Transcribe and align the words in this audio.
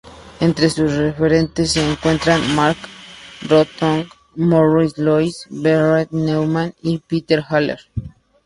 Entre 0.39 0.67
sus 0.71 0.95
referentes 0.97 1.73
se 1.73 1.91
encuentran 1.91 2.55
Mark 2.55 2.75
Rothko, 3.47 4.05
Morris 4.35 4.97
Louis, 4.97 5.37
Barnett 5.51 6.09
Newman 6.11 6.73
y 6.81 6.97
Peter 6.97 7.43
Halley. 7.47 7.77